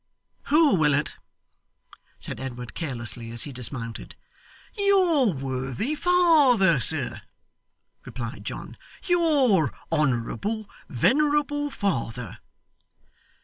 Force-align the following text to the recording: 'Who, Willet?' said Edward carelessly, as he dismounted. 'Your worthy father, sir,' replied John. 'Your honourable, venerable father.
'Who, 0.47 0.73
Willet?' 0.73 1.15
said 2.19 2.39
Edward 2.39 2.73
carelessly, 2.73 3.29
as 3.29 3.43
he 3.43 3.51
dismounted. 3.53 4.15
'Your 4.75 5.31
worthy 5.31 5.93
father, 5.93 6.79
sir,' 6.79 7.21
replied 8.03 8.43
John. 8.43 8.77
'Your 9.05 9.71
honourable, 9.91 10.67
venerable 10.89 11.69
father. 11.69 12.39